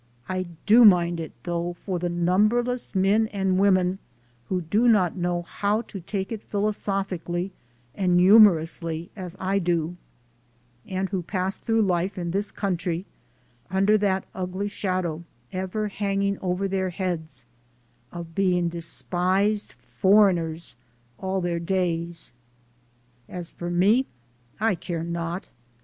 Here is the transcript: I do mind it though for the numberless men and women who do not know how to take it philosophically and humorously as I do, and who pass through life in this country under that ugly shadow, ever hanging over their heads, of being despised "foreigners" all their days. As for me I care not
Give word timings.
I 0.27 0.47
do 0.65 0.83
mind 0.83 1.19
it 1.19 1.31
though 1.43 1.73
for 1.73 1.99
the 1.99 2.09
numberless 2.09 2.95
men 2.95 3.27
and 3.27 3.59
women 3.59 3.99
who 4.49 4.61
do 4.61 4.87
not 4.87 5.15
know 5.15 5.43
how 5.43 5.83
to 5.83 5.99
take 6.01 6.31
it 6.31 6.41
philosophically 6.41 7.51
and 7.93 8.19
humorously 8.19 9.11
as 9.15 9.35
I 9.39 9.59
do, 9.59 9.97
and 10.87 11.07
who 11.09 11.21
pass 11.21 11.55
through 11.55 11.83
life 11.83 12.17
in 12.17 12.31
this 12.31 12.49
country 12.51 13.05
under 13.69 13.95
that 13.99 14.23
ugly 14.33 14.67
shadow, 14.67 15.23
ever 15.53 15.87
hanging 15.89 16.39
over 16.39 16.67
their 16.67 16.89
heads, 16.89 17.45
of 18.11 18.33
being 18.33 18.69
despised 18.69 19.71
"foreigners" 19.73 20.75
all 21.19 21.41
their 21.41 21.59
days. 21.59 22.31
As 23.29 23.51
for 23.51 23.69
me 23.69 24.07
I 24.59 24.73
care 24.73 25.03
not 25.03 25.45